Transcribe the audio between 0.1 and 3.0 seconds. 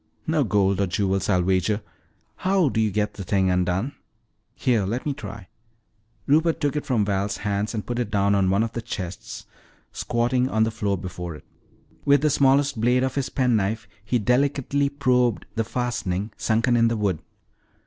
"No gold or jewels, I'll wager. How do you